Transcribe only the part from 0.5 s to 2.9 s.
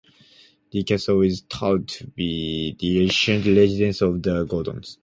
Dee Castle is thought to be